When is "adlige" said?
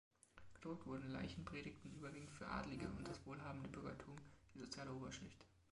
2.47-2.87